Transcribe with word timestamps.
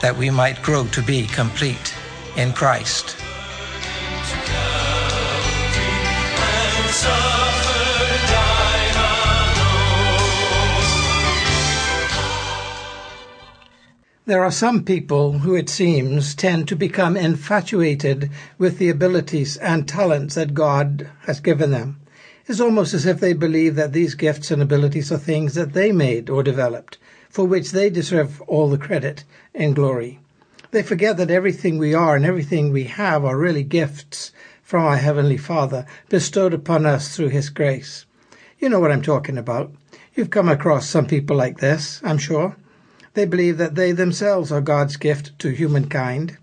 that 0.00 0.16
we 0.16 0.30
might 0.30 0.62
grow 0.62 0.86
to 0.88 1.02
be 1.02 1.26
complete 1.26 1.94
in 2.36 2.52
Christ. 2.52 3.16
There 14.26 14.42
are 14.42 14.50
some 14.50 14.82
people 14.82 15.38
who, 15.38 15.54
it 15.54 15.68
seems, 15.68 16.34
tend 16.34 16.66
to 16.66 16.74
become 16.74 17.16
infatuated 17.16 18.28
with 18.58 18.78
the 18.78 18.88
abilities 18.88 19.56
and 19.58 19.88
talents 19.88 20.34
that 20.34 20.52
God 20.52 21.08
has 21.26 21.38
given 21.38 21.70
them. 21.70 22.00
It's 22.48 22.58
almost 22.58 22.92
as 22.92 23.06
if 23.06 23.20
they 23.20 23.34
believe 23.34 23.76
that 23.76 23.92
these 23.92 24.16
gifts 24.16 24.50
and 24.50 24.60
abilities 24.60 25.12
are 25.12 25.18
things 25.18 25.54
that 25.54 25.74
they 25.74 25.92
made 25.92 26.28
or 26.28 26.42
developed, 26.42 26.98
for 27.36 27.44
which 27.44 27.72
they 27.72 27.90
deserve 27.90 28.40
all 28.46 28.70
the 28.70 28.78
credit 28.78 29.22
and 29.54 29.74
glory. 29.74 30.18
They 30.70 30.82
forget 30.82 31.18
that 31.18 31.30
everything 31.30 31.76
we 31.76 31.92
are 31.92 32.16
and 32.16 32.24
everything 32.24 32.72
we 32.72 32.84
have 32.84 33.26
are 33.26 33.36
really 33.36 33.62
gifts 33.62 34.32
from 34.62 34.86
our 34.86 34.96
Heavenly 34.96 35.36
Father 35.36 35.84
bestowed 36.08 36.54
upon 36.54 36.86
us 36.86 37.14
through 37.14 37.28
His 37.28 37.50
grace. 37.50 38.06
You 38.58 38.70
know 38.70 38.80
what 38.80 38.90
I'm 38.90 39.02
talking 39.02 39.36
about. 39.36 39.70
You've 40.14 40.30
come 40.30 40.48
across 40.48 40.88
some 40.88 41.04
people 41.04 41.36
like 41.36 41.58
this, 41.58 42.00
I'm 42.02 42.16
sure. 42.16 42.56
They 43.12 43.26
believe 43.26 43.58
that 43.58 43.74
they 43.74 43.92
themselves 43.92 44.50
are 44.50 44.62
God's 44.62 44.96
gift 44.96 45.38
to 45.40 45.50
humankind. 45.50 46.38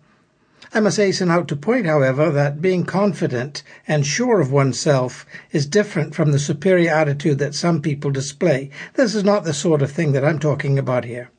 I 0.76 0.80
must 0.80 0.98
hasten 0.98 1.30
out 1.30 1.48
to 1.50 1.56
point, 1.56 1.86
however, 1.86 2.32
that 2.32 2.60
being 2.60 2.84
confident 2.84 3.62
and 3.88 4.04
sure 4.04 4.42
of 4.42 4.52
oneself 4.52 5.24
is 5.52 5.68
different 5.68 6.16
from 6.16 6.32
the 6.32 6.40
superior 6.40 6.90
attitude 6.90 7.38
that 7.38 7.54
some 7.54 7.80
people 7.80 8.10
display. 8.10 8.72
This 8.96 9.14
is 9.14 9.24
not 9.24 9.44
the 9.44 9.54
sort 9.54 9.84
of 9.84 9.92
thing 9.92 10.14
that 10.14 10.26
I'm 10.26 10.40
talking 10.40 10.80
about 10.80 11.06
here. 11.06 11.30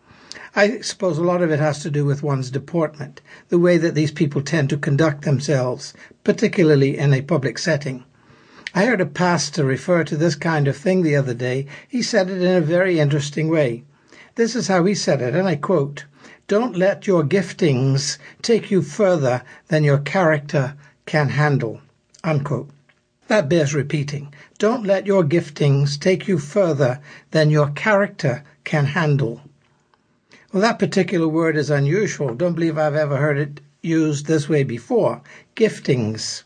I 0.55 0.83
suppose 0.83 1.19
a 1.19 1.25
lot 1.25 1.43
of 1.43 1.51
it 1.51 1.59
has 1.59 1.81
to 1.81 1.91
do 1.91 2.05
with 2.05 2.23
one's 2.23 2.49
deportment, 2.49 3.21
the 3.49 3.59
way 3.59 3.77
that 3.77 3.97
these 3.97 4.13
people 4.13 4.41
tend 4.41 4.71
to 4.71 4.77
conduct 4.77 5.25
themselves, 5.25 5.95
particularly 6.23 6.97
in 6.97 7.13
a 7.13 7.21
public 7.21 7.59
setting. 7.59 8.05
I 8.73 8.85
heard 8.85 9.01
a 9.01 9.07
pastor 9.07 9.65
refer 9.65 10.05
to 10.05 10.17
this 10.17 10.37
kind 10.37 10.69
of 10.69 10.77
thing 10.77 11.03
the 11.03 11.17
other 11.17 11.35
day. 11.35 11.67
He 11.89 12.03
said 12.03 12.31
it 12.31 12.41
in 12.41 12.55
a 12.55 12.61
very 12.61 13.01
interesting 13.01 13.49
way. 13.49 13.83
This 14.37 14.55
is 14.55 14.69
how 14.69 14.85
he 14.85 14.95
said 14.95 15.21
it, 15.21 15.35
and 15.35 15.49
I 15.49 15.57
quote 15.57 16.05
Don't 16.47 16.77
let 16.77 17.07
your 17.07 17.23
giftings 17.23 18.19
take 18.43 18.71
you 18.71 18.83
further 18.83 19.43
than 19.69 19.83
your 19.83 19.99
character 19.99 20.75
can 21.07 21.31
handle. 21.31 21.81
Unquote. 22.23 22.69
That 23.29 23.49
bears 23.49 23.75
repeating. 23.75 24.35
Don't 24.59 24.85
let 24.85 25.07
your 25.07 25.25
giftings 25.25 25.99
take 25.99 26.29
you 26.29 26.39
further 26.39 27.01
than 27.31 27.49
your 27.49 27.71
character 27.71 28.45
can 28.65 28.85
handle. 28.85 29.41
Well, 30.53 30.61
that 30.61 30.79
particular 30.79 31.29
word 31.29 31.57
is 31.57 31.71
unusual. 31.71 32.35
Don't 32.35 32.55
believe 32.55 32.77
I've 32.77 32.95
ever 32.95 33.17
heard 33.17 33.39
it 33.39 33.61
used 33.81 34.27
this 34.27 34.47
way 34.47 34.65
before. 34.65 35.23
Giftings. 35.57 36.43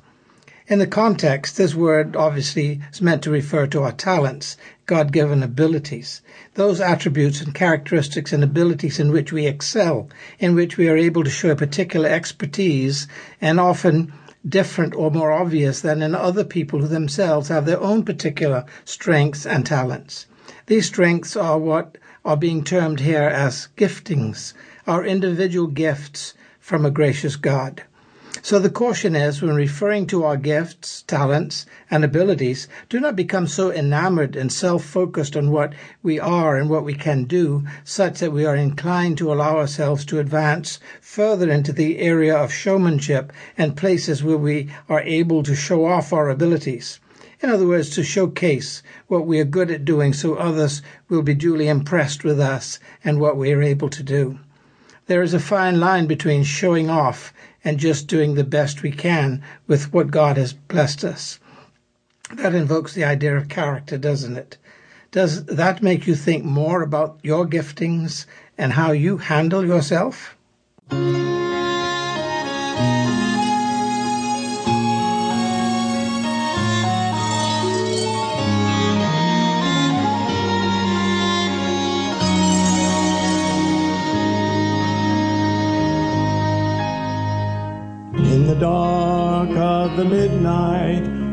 In 0.70 0.80
the 0.80 0.86
context, 0.86 1.56
this 1.56 1.74
word 1.74 2.14
obviously 2.14 2.82
is 2.92 3.00
meant 3.00 3.22
to 3.22 3.30
refer 3.30 3.66
to 3.68 3.84
our 3.84 3.92
talents, 3.92 4.58
God 4.84 5.12
given 5.12 5.42
abilities, 5.42 6.20
those 6.56 6.78
attributes 6.78 7.40
and 7.40 7.54
characteristics 7.54 8.34
and 8.34 8.44
abilities 8.44 9.00
in 9.00 9.10
which 9.10 9.32
we 9.32 9.46
excel, 9.46 10.10
in 10.38 10.54
which 10.54 10.76
we 10.76 10.86
are 10.90 10.96
able 10.98 11.24
to 11.24 11.30
show 11.30 11.52
a 11.52 11.56
particular 11.56 12.10
expertise 12.10 13.08
and 13.40 13.58
often 13.58 14.12
different 14.46 14.94
or 14.94 15.10
more 15.10 15.32
obvious 15.32 15.80
than 15.80 16.02
in 16.02 16.14
other 16.14 16.44
people 16.44 16.80
who 16.80 16.88
themselves 16.88 17.48
have 17.48 17.64
their 17.64 17.80
own 17.80 18.04
particular 18.04 18.66
strengths 18.84 19.46
and 19.46 19.64
talents. 19.64 20.26
These 20.66 20.84
strengths 20.84 21.34
are 21.34 21.58
what 21.58 21.96
are 22.26 22.36
being 22.36 22.62
termed 22.62 23.00
here 23.00 23.22
as 23.22 23.68
giftings, 23.78 24.52
our 24.86 25.02
individual 25.02 25.68
gifts 25.68 26.34
from 26.60 26.84
a 26.84 26.90
gracious 26.90 27.36
God. 27.36 27.84
So 28.40 28.60
the 28.60 28.70
caution 28.70 29.16
is 29.16 29.42
when 29.42 29.56
referring 29.56 30.06
to 30.06 30.22
our 30.22 30.36
gifts, 30.36 31.02
talents, 31.02 31.66
and 31.90 32.04
abilities, 32.04 32.68
do 32.88 33.00
not 33.00 33.16
become 33.16 33.48
so 33.48 33.72
enamored 33.72 34.36
and 34.36 34.52
self-focused 34.52 35.36
on 35.36 35.50
what 35.50 35.72
we 36.04 36.20
are 36.20 36.56
and 36.56 36.70
what 36.70 36.84
we 36.84 36.94
can 36.94 37.24
do, 37.24 37.64
such 37.82 38.20
that 38.20 38.32
we 38.32 38.46
are 38.46 38.54
inclined 38.54 39.18
to 39.18 39.32
allow 39.32 39.56
ourselves 39.56 40.04
to 40.04 40.20
advance 40.20 40.78
further 41.00 41.50
into 41.50 41.72
the 41.72 41.98
area 41.98 42.36
of 42.36 42.52
showmanship 42.52 43.32
and 43.56 43.76
places 43.76 44.22
where 44.22 44.36
we 44.36 44.68
are 44.88 45.02
able 45.02 45.42
to 45.42 45.56
show 45.56 45.84
off 45.86 46.12
our 46.12 46.28
abilities. 46.28 47.00
In 47.40 47.50
other 47.50 47.66
words, 47.66 47.90
to 47.90 48.04
showcase 48.04 48.82
what 49.08 49.26
we 49.26 49.40
are 49.40 49.44
good 49.44 49.70
at 49.70 49.84
doing 49.84 50.12
so 50.12 50.34
others 50.34 50.82
will 51.08 51.22
be 51.22 51.34
duly 51.34 51.68
impressed 51.68 52.24
with 52.24 52.38
us 52.38 52.78
and 53.02 53.20
what 53.20 53.36
we 53.36 53.52
are 53.52 53.62
able 53.62 53.88
to 53.88 54.02
do. 54.02 54.38
There 55.08 55.22
is 55.22 55.32
a 55.32 55.40
fine 55.40 55.80
line 55.80 56.06
between 56.06 56.44
showing 56.44 56.90
off 56.90 57.32
and 57.64 57.78
just 57.78 58.08
doing 58.08 58.34
the 58.34 58.44
best 58.44 58.82
we 58.82 58.92
can 58.92 59.42
with 59.66 59.90
what 59.90 60.10
God 60.10 60.36
has 60.36 60.52
blessed 60.52 61.02
us. 61.02 61.38
That 62.34 62.54
invokes 62.54 62.92
the 62.92 63.04
idea 63.04 63.34
of 63.34 63.48
character, 63.48 63.96
doesn't 63.96 64.36
it? 64.36 64.58
Does 65.10 65.46
that 65.46 65.82
make 65.82 66.06
you 66.06 66.14
think 66.14 66.44
more 66.44 66.82
about 66.82 67.18
your 67.22 67.46
giftings 67.46 68.26
and 68.58 68.74
how 68.74 68.92
you 68.92 69.16
handle 69.16 69.64
yourself? 69.64 70.36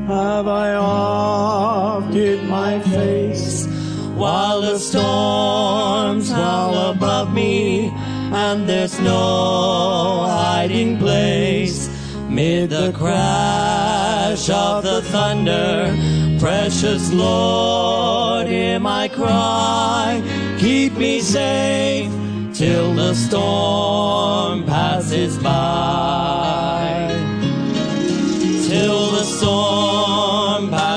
Have 0.07 0.47
I 0.47 0.75
oft 0.75 2.13
hid 2.13 2.43
my 2.43 2.79
face 2.79 3.65
while 4.13 4.61
the 4.61 4.77
storms 4.77 6.29
howl 6.31 6.91
above 6.91 7.33
me 7.33 7.89
and 8.31 8.69
there's 8.69 8.99
no 8.99 10.25
hiding 10.27 10.97
place? 10.97 11.89
Mid 12.29 12.69
the 12.69 12.91
crash 12.91 14.49
of 14.49 14.83
the 14.83 15.01
thunder 15.03 15.95
precious 16.39 17.11
lord 17.11 18.47
hear 18.47 18.79
my 18.79 19.07
cry. 19.07 20.21
Keep 20.59 20.93
me 20.97 21.19
safe 21.19 22.11
till 22.53 22.93
the 22.93 23.13
storm 23.15 24.63
passes 24.65 25.37
by 25.39 26.74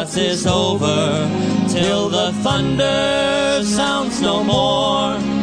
passes 0.09 0.47
over, 0.47 1.29
till 1.69 2.09
the 2.09 2.33
thunder 2.43 3.63
sounds 3.63 4.23
no 4.23 4.43
more, 4.43 5.38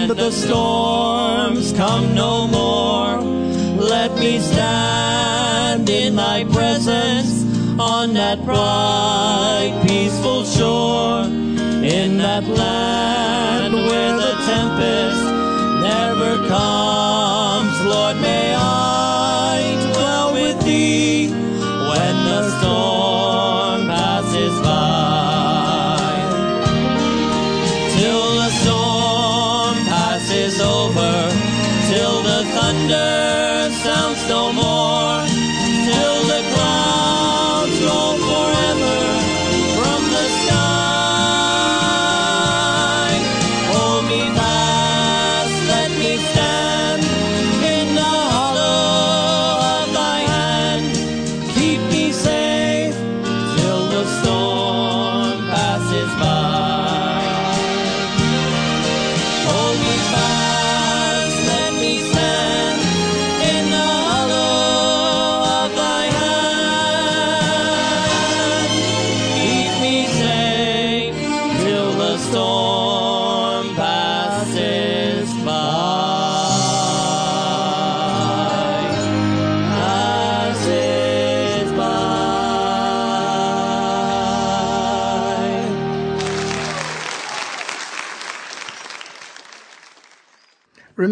and 0.00 0.12
the 0.12 0.30
storms 0.30 1.72
come 1.74 2.14
no 2.14 2.46
more, 2.46 3.20
let 3.76 4.10
me 4.18 4.38
stand 4.38 5.90
in 5.90 6.16
thy 6.16 6.42
presence 6.44 7.44
on 7.78 8.14
that 8.14 8.42
bright, 8.46 9.78
peaceful 9.86 10.44
shore, 10.44 11.24
in 11.84 12.16
that 12.16 12.44
land 12.44 13.74
where 13.74 14.16
the 14.16 14.32
tempest 14.48 15.22
never 15.82 16.48
comes. 16.48 17.84
Lord, 17.84 18.16
may 18.22 18.54
I 18.54 19.09
no 34.30 34.52
more 34.52 34.59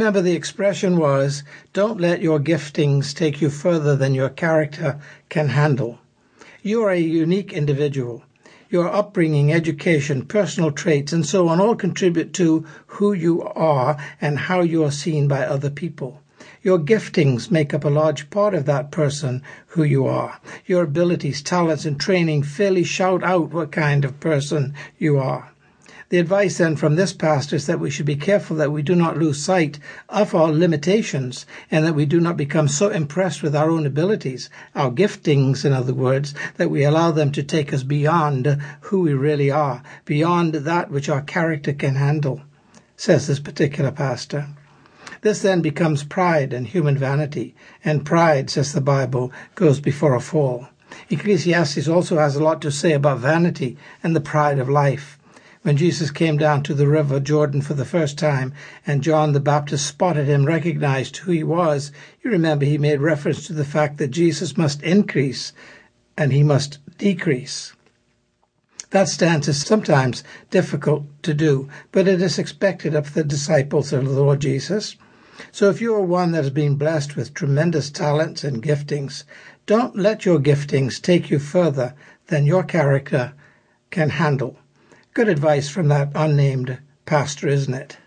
Remember, 0.09 0.23
the 0.23 0.37
expression 0.37 0.97
was, 0.97 1.43
don't 1.75 2.01
let 2.01 2.23
your 2.23 2.41
giftings 2.41 3.15
take 3.15 3.43
you 3.43 3.51
further 3.51 3.95
than 3.95 4.15
your 4.15 4.31
character 4.31 4.99
can 5.29 5.49
handle. 5.49 5.99
You 6.63 6.83
are 6.85 6.93
a 6.93 6.99
unique 6.99 7.53
individual. 7.53 8.23
Your 8.71 8.89
upbringing, 8.89 9.53
education, 9.53 10.25
personal 10.25 10.73
traits, 10.73 11.13
and 11.13 11.27
so 11.27 11.47
on 11.49 11.61
all 11.61 11.77
contribute 11.77 12.33
to 12.41 12.65
who 12.87 13.13
you 13.13 13.43
are 13.43 13.99
and 14.19 14.39
how 14.39 14.63
you 14.63 14.83
are 14.83 14.91
seen 14.91 15.29
by 15.29 15.45
other 15.45 15.69
people. 15.69 16.23
Your 16.63 16.79
giftings 16.79 17.51
make 17.51 17.75
up 17.75 17.85
a 17.85 17.91
large 17.91 18.31
part 18.31 18.55
of 18.55 18.65
that 18.65 18.91
person 18.91 19.43
who 19.67 19.83
you 19.83 20.07
are. 20.07 20.41
Your 20.65 20.85
abilities, 20.85 21.43
talents, 21.43 21.85
and 21.85 22.01
training 22.01 22.45
fairly 22.45 22.83
shout 22.83 23.23
out 23.23 23.53
what 23.53 23.73
kind 23.73 24.07
of 24.07 24.21
person 24.21 24.73
you 24.99 25.19
are. 25.19 25.53
The 26.11 26.19
advice 26.19 26.57
then 26.57 26.77
from 26.77 26.97
this 26.97 27.13
pastor 27.13 27.57
is 27.57 27.67
that 27.67 27.81
we 27.81 27.91
should 27.91 28.07
be 28.07 28.17
careful 28.17 28.57
that 28.57 28.73
we 28.73 28.81
do 28.81 28.95
not 28.95 29.19
lose 29.19 29.45
sight 29.45 29.79
of 30.09 30.35
our 30.35 30.51
limitations 30.51 31.45
and 31.71 31.85
that 31.85 31.95
we 31.95 32.07
do 32.07 32.19
not 32.19 32.39
become 32.39 32.67
so 32.67 32.89
impressed 32.89 33.43
with 33.43 33.55
our 33.55 33.69
own 33.69 33.85
abilities, 33.85 34.49
our 34.75 34.91
giftings, 34.91 35.67
in 35.67 35.75
other 35.75 35.93
words, 35.93 36.33
that 36.57 36.71
we 36.71 36.83
allow 36.83 37.11
them 37.11 37.31
to 37.33 37.43
take 37.43 37.75
us 37.75 37.83
beyond 37.83 38.59
who 38.81 39.03
we 39.03 39.13
really 39.13 39.51
are, 39.51 39.83
beyond 40.07 40.55
that 40.55 40.91
which 40.91 41.11
our 41.11 41.21
character 41.21 41.75
can 41.75 41.97
handle, 41.97 42.41
says 42.97 43.27
this 43.27 43.39
particular 43.39 43.91
pastor. 43.91 44.47
This 45.21 45.43
then 45.43 45.61
becomes 45.61 46.05
pride 46.05 46.55
and 46.55 46.67
human 46.67 46.97
vanity, 46.97 47.55
and 47.85 48.07
pride, 48.07 48.49
says 48.49 48.73
the 48.73 48.81
Bible, 48.81 49.31
goes 49.57 49.79
before 49.79 50.15
a 50.15 50.23
fall. 50.23 50.69
Ecclesiastes 51.11 51.87
also 51.87 52.17
has 52.17 52.35
a 52.35 52.43
lot 52.43 52.63
to 52.63 52.73
say 52.73 52.95
about 52.95 53.19
vanity 53.19 53.77
and 54.03 54.17
the 54.17 54.23
pride 54.23 54.59
of 54.59 54.71
life. 54.71 55.18
When 55.69 55.77
Jesus 55.77 56.11
came 56.11 56.39
down 56.39 56.63
to 56.63 56.73
the 56.73 56.89
river 56.89 57.21
Jordan 57.21 57.61
for 57.61 57.75
the 57.75 57.85
first 57.85 58.17
time 58.17 58.55
and 58.87 59.03
John 59.03 59.35
the 59.35 59.39
Baptist 59.39 59.87
spotted 59.87 60.27
him, 60.27 60.47
recognized 60.47 61.19
who 61.19 61.31
he 61.31 61.45
was, 61.45 61.93
you 62.23 62.31
remember 62.31 62.65
he 62.65 62.79
made 62.79 63.03
reference 63.03 63.47
to 63.47 63.53
the 63.53 63.67
fact 63.67 63.99
that 63.99 64.09
Jesus 64.09 64.57
must 64.57 64.83
increase 64.83 65.53
and 66.17 66.33
he 66.33 66.43
must 66.43 66.79
decrease. 66.97 67.75
That 68.93 69.11
stance 69.11 69.47
is 69.47 69.61
sometimes 69.61 70.25
difficult 70.49 71.05
to 71.25 71.35
do, 71.35 71.69
but 71.93 72.09
it 72.09 72.23
is 72.23 72.39
expected 72.39 72.95
of 72.95 73.13
the 73.13 73.23
disciples 73.23 73.93
of 73.93 74.07
the 74.07 74.13
Lord 74.13 74.41
Jesus. 74.41 74.97
So 75.53 75.69
if 75.69 75.83
you 75.83 75.95
are 75.95 76.01
one 76.01 76.33
that 76.33 76.45
has 76.45 76.51
been 76.51 76.77
blessed 76.77 77.15
with 77.15 77.35
tremendous 77.35 77.91
talents 77.91 78.43
and 78.43 78.63
giftings, 78.63 79.25
don't 79.67 79.99
let 79.99 80.25
your 80.25 80.39
giftings 80.39 80.99
take 80.99 81.29
you 81.29 81.39
further 81.39 81.93
than 82.29 82.47
your 82.47 82.63
character 82.63 83.35
can 83.91 84.09
handle. 84.09 84.57
Good 85.19 85.29
advice 85.29 85.69
from 85.69 85.89
that 85.89 86.13
unnamed 86.15 86.79
pastor, 87.05 87.49
isn't 87.49 87.75
it? 87.75 87.99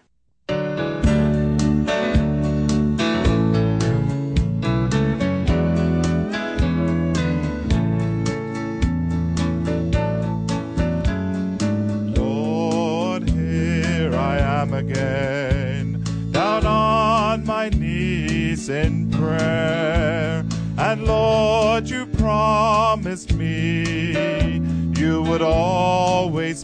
Lord, 12.17 13.29
here 13.29 14.15
I 14.15 14.37
am 14.61 14.73
again, 14.73 16.01
down 16.31 16.65
on 16.65 17.45
my 17.45 17.67
knees 17.67 18.69
in 18.69 19.11
prayer. 19.11 20.45
And 20.77 21.03
Lord, 21.03 21.89
you 21.89 22.05
promised 22.05 23.33
me 23.33 24.61
you 25.01 25.23
would 25.23 25.41
always 25.41 26.63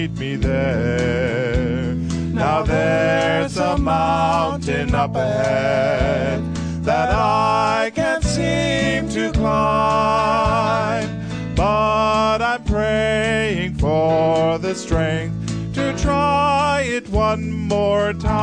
meet 0.00 0.18
me 0.18 0.36
there. 0.36 1.94
Now 2.32 2.62
there's 2.62 3.58
a 3.58 3.76
mountain 3.76 4.94
up 4.94 5.14
ahead 5.14 6.42
that 6.84 7.10
I 7.10 7.92
can't 7.94 8.24
seem 8.24 9.10
to 9.10 9.30
climb. 9.32 11.08
But 11.54 12.40
I'm 12.40 12.64
praying 12.64 13.74
for 13.74 14.56
the 14.58 14.74
strength 14.74 15.74
to 15.74 15.94
try 15.98 16.84
it 16.86 17.06
one 17.10 17.50
more 17.50 18.14
time. 18.14 18.40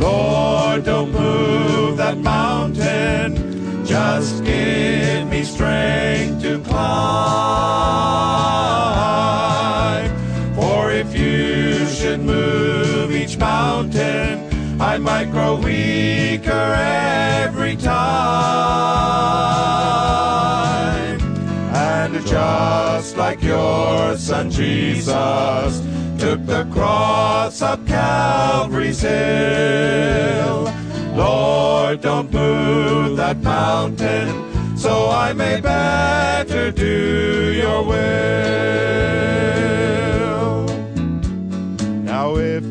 Lord, 0.00 0.84
don't 0.84 1.12
move 1.12 1.96
that 1.96 2.18
mountain. 2.18 3.86
Just 3.86 4.44
give 4.44 5.31
strength 5.62 6.42
to 6.42 6.58
climb. 6.68 6.82
For 10.56 10.90
if 10.90 11.16
you 11.16 11.86
should 11.86 12.20
move 12.20 13.12
each 13.12 13.36
mountain, 13.38 14.80
I 14.80 14.98
might 14.98 15.30
grow 15.30 15.54
weaker 15.54 16.74
every 17.44 17.76
time. 17.76 18.02
And 21.72 22.26
just 22.26 23.16
like 23.16 23.40
your 23.40 24.16
son 24.16 24.50
Jesus 24.50 25.80
took 26.18 26.44
the 26.44 26.66
cross 26.72 27.62
up 27.62 27.86
Calvary's 27.86 29.02
hill, 29.02 30.72
Lord, 31.14 32.00
don't 32.00 32.32
move 32.32 33.16
that 33.16 33.40
mountain 33.42 34.51
so 34.82 35.08
I 35.10 35.32
may 35.32 35.60
better 35.60 36.72
do 36.72 37.52
your 37.54 37.84
will. 37.84 38.02
Now, 42.02 42.34
if 42.36 42.64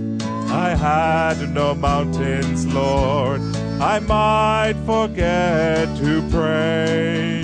I 0.51 0.75
had 0.75 1.37
no 1.53 1.73
mountains, 1.73 2.67
Lord, 2.67 3.41
I 3.79 3.99
might 3.99 4.75
forget 4.85 5.87
to 5.99 6.21
pray. 6.29 7.43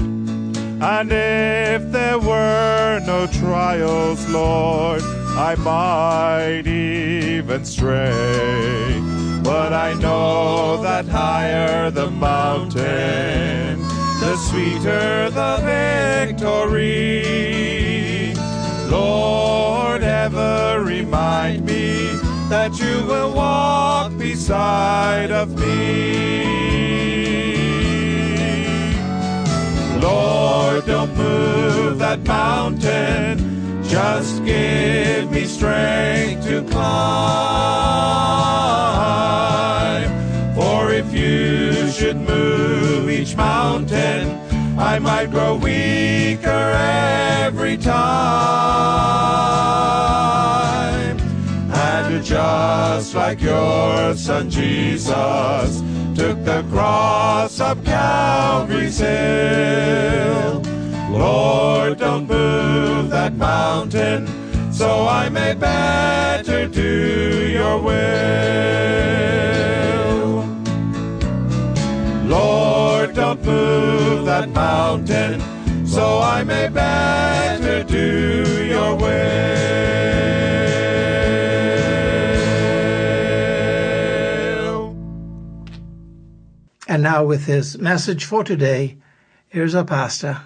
And 0.80 1.12
if 1.14 1.90
there 1.94 2.20
were 2.20 3.00
no 3.06 3.26
trials, 3.28 4.28
Lord, 4.28 5.02
I 5.50 5.56
might 5.56 6.68
even 6.68 7.64
stray. 7.64 9.02
But 9.44 9.72
I 9.72 9.94
know 9.94 10.82
that 10.84 11.06
higher 11.08 11.90
the 11.90 12.12
mountain, 12.12 13.87
the 14.20 14.36
sweeter 14.38 15.30
the 15.30 15.58
victory. 16.28 17.24
Lord, 18.90 20.02
ever 20.04 20.82
remind 20.84 21.66
me 21.66 22.08
that 22.50 22.80
you 22.80 23.06
will 23.06 23.34
walk 23.34 24.18
beside 24.18 25.32
of 25.32 25.60
me. 25.60 26.58
Lord, 30.02 30.86
don't 30.86 31.16
move 31.16 32.00
that 32.00 32.24
mountain. 32.24 33.84
Just 33.84 34.44
give 34.46 35.32
me 35.32 35.46
strength 35.46 36.46
to 36.48 36.64
climb. 36.64 37.87
Mountain, 43.38 44.24
I 44.78 45.00
might 45.00 45.32
grow 45.32 45.56
weaker 45.56 46.72
every 47.46 47.78
time. 47.78 47.98
And 51.72 52.24
just 52.26 52.88
just 52.98 53.16
like 53.16 53.40
your 53.42 54.16
son 54.16 54.50
Jesus 54.50 55.82
took 56.14 56.44
the 56.44 56.66
cross 56.70 57.62
up 57.62 57.86
Calvary's 57.86 58.98
hill. 58.98 60.62
Lord, 61.10 62.00
don't 62.00 62.28
move 62.28 63.12
that 63.12 63.34
mountain 63.36 64.28
so 64.74 65.08
I 65.08 65.30
may 65.30 65.54
better 65.54 66.68
do 66.68 67.50
your 67.50 67.80
will. 67.82 69.57
That 74.38 74.50
mountain 74.50 75.42
so 75.88 76.20
I 76.20 76.44
may 76.44 76.70
better 76.70 77.84
do 77.84 78.68
your 78.68 78.96
will. 78.96 79.08
And 86.88 87.02
now, 87.02 87.24
with 87.24 87.48
his 87.48 87.80
message 87.80 88.26
for 88.26 88.44
today, 88.44 88.98
here's 89.48 89.74
our 89.74 89.84
pastor, 89.84 90.42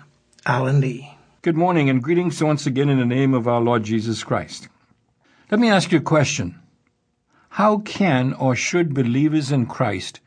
Allan 0.45 0.79
Lee. 0.79 1.13
Good 1.41 1.57
morning 1.57 1.89
and 1.89 2.01
greetings 2.01 2.41
once 2.41 2.65
again 2.65 2.87
in 2.87 2.97
the 2.97 3.05
name 3.05 3.33
of 3.33 3.45
our 3.45 3.59
Lord 3.59 3.83
Jesus 3.83 4.23
Christ. 4.23 4.69
Let 5.49 5.59
me 5.59 5.67
ask 5.67 5.91
you 5.91 5.97
a 5.97 6.01
question. 6.01 6.57
How 7.49 7.79
can 7.79 8.31
or 8.31 8.55
should 8.55 8.93
believers 8.93 9.51
in 9.51 9.65
Christ 9.65 10.21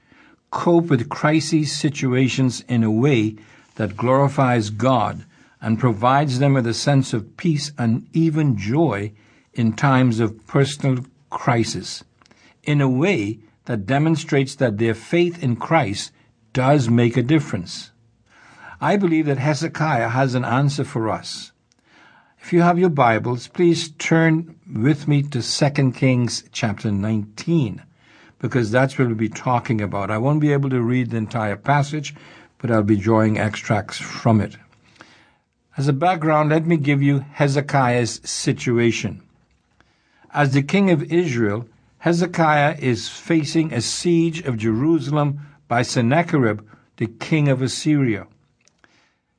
cope 0.51 0.89
with 0.89 1.09
crisis 1.09 1.73
situations 1.73 2.63
in 2.69 2.85
a 2.85 2.91
way 2.91 3.37
that 3.77 3.97
glorifies 3.97 4.71
God 4.71 5.25
and 5.61 5.79
provides 5.79 6.39
them 6.39 6.55
with 6.55 6.67
a 6.67 6.75
sense 6.75 7.13
of 7.13 7.37
peace 7.37 7.73
and 7.79 8.07
even 8.13 8.57
joy 8.57 9.13
in 9.55 9.73
times 9.73 10.21
of 10.21 10.47
personal 10.47 11.05
crisis, 11.31 12.05
in 12.63 12.81
a 12.81 12.89
way 12.89 13.39
that 13.65 13.87
demonstrates 13.87 14.55
that 14.57 14.79
their 14.79 14.95
faith 14.95 15.43
in 15.43 15.57
Christ 15.57 16.13
does 16.53 16.89
make 16.89 17.17
a 17.17 17.23
difference? 17.23 17.91
I 18.81 18.97
believe 18.97 19.27
that 19.27 19.39
Hezekiah 19.39 20.11
has 20.11 20.35
an 20.35 20.45
answer 20.45 20.85
for 20.85 21.09
us. 21.09 21.53
If 22.41 22.53
you 22.53 22.61
have 22.61 22.79
your 22.79 22.91
Bibles, 22.91 23.49
please 23.49 23.91
turn 23.93 24.55
with 24.71 25.09
me 25.09 25.23
to 25.23 25.41
2 25.41 25.93
Kings 25.93 26.45
chapter 26.53 26.93
19, 26.93 27.83
because 28.39 28.71
that's 28.71 28.99
what 28.99 29.09
we'll 29.09 29.17
be 29.17 29.31
talking 29.31 29.81
about. 29.81 30.11
I 30.11 30.19
won't 30.19 30.41
be 30.41 30.53
able 30.53 30.69
to 30.69 30.83
read 30.83 31.11
the 31.11 31.17
entire 31.17 31.57
passage, 31.57 32.15
but 32.65 32.73
I'll 32.73 32.83
be 32.83 32.97
drawing 32.97 33.37
extracts 33.37 33.99
from 33.99 34.41
it. 34.41 34.57
As 35.77 35.87
a 35.87 35.93
background, 35.93 36.49
let 36.49 36.65
me 36.65 36.79
give 36.79 37.03
you 37.03 37.19
Hezekiah's 37.33 38.23
situation. 38.25 39.21
As 40.33 40.55
the 40.55 40.63
king 40.63 40.91
of 40.91 41.13
Israel, 41.13 41.69
Hezekiah 41.99 42.77
is 42.79 43.07
facing 43.07 43.71
a 43.71 43.83
siege 43.83 44.41
of 44.47 44.57
Jerusalem 44.57 45.41
by 45.69 45.83
Sennacherib, 45.83 46.67
the 46.97 47.07
king 47.07 47.49
of 47.51 47.61
Assyria. 47.61 48.29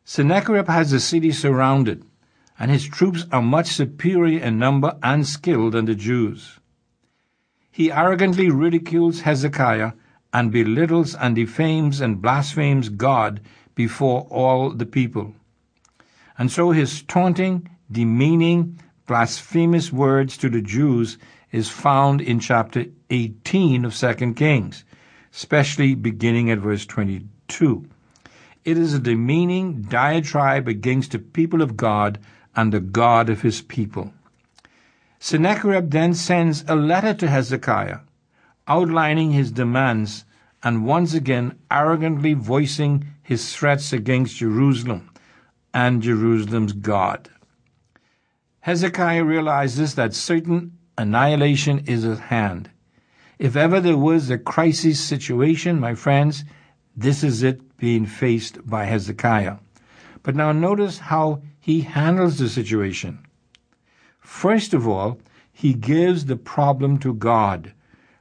Sennacherib 0.04 0.68
has 0.68 0.92
the 0.92 1.00
city 1.00 1.32
surrounded, 1.32 2.06
and 2.60 2.70
his 2.70 2.88
troops 2.88 3.26
are 3.32 3.42
much 3.42 3.70
superior 3.70 4.40
in 4.40 4.60
number 4.60 5.00
and 5.02 5.26
skill 5.26 5.72
than 5.72 5.86
the 5.86 5.96
Jews. 5.96 6.60
He 7.72 7.92
arrogantly 7.92 8.52
ridicules 8.52 9.22
Hezekiah 9.22 9.94
and 10.36 10.52
belittles 10.52 11.16
and 11.16 11.34
defames 11.34 12.02
and 12.02 12.22
blasphemes 12.22 12.90
God 12.90 13.40
before 13.74 14.28
all 14.30 14.70
the 14.70 14.86
people. 14.86 15.34
And 16.38 16.52
so 16.52 16.72
his 16.72 17.04
taunting, 17.04 17.70
demeaning, 17.90 18.78
blasphemous 19.08 19.94
words 19.94 20.36
to 20.40 20.50
the 20.50 20.62
Jews 20.62 21.18
is 21.54 21.70
found 21.70 22.20
in 22.20 22.42
chapter 22.42 22.84
18 23.10 23.86
of 23.86 23.96
2 23.96 24.34
Kings, 24.34 24.84
especially 25.34 25.96
beginning 25.96 26.52
at 26.52 26.60
verse 26.60 26.86
22. 26.86 27.88
It 28.66 28.78
is 28.78 28.94
a 28.94 29.00
demeaning 29.00 29.84
diatribe 29.84 30.68
against 30.68 31.14
the 31.14 31.20
people 31.20 31.62
of 31.62 31.78
God 31.78 32.20
and 32.58 32.74
the 32.74 32.82
God 32.82 33.30
of 33.30 33.42
his 33.42 33.62
people. 33.62 34.12
Sennacherib 35.18 35.92
then 35.92 36.14
sends 36.14 36.66
a 36.68 36.76
letter 36.76 37.14
to 37.14 37.30
Hezekiah, 37.30 38.00
outlining 38.68 39.32
his 39.32 39.52
demands 39.52 40.26
and 40.64 40.86
once 40.86 41.14
again 41.14 41.58
arrogantly 41.70 42.34
voicing 42.34 43.06
his 43.22 43.56
threats 43.56 43.94
against 43.94 44.38
Jerusalem 44.38 45.10
and 45.74 46.02
Jerusalem's 46.02 46.74
God. 46.74 47.30
Hezekiah 48.62 49.24
realizes 49.24 49.96
that 49.96 50.14
certain 50.14 50.78
annihilation 50.98 51.84
is 51.86 52.04
at 52.06 52.20
hand. 52.20 52.70
If 53.38 53.56
ever 53.56 53.80
there 53.80 53.98
was 53.98 54.30
a 54.30 54.38
crisis 54.38 55.00
situation, 55.00 55.80
my 55.80 55.94
friends, 55.94 56.46
this 56.96 57.24
is 57.24 57.44
it 57.44 57.78
being 57.78 58.06
faced 58.06 58.68
by 58.68 58.86
Hezekiah. 58.86 59.58
But 60.24 60.36
now 60.36 60.52
notice 60.52 60.98
how 60.98 61.44
he 61.60 61.82
handles 61.82 62.40
the 62.40 62.50
situation. 62.50 63.20
First 64.20 64.74
of 64.74 64.88
all, 64.88 65.20
he 65.52 65.74
gives 65.74 66.26
the 66.26 66.36
problem 66.36 66.98
to 67.00 67.14
God. 67.14 67.74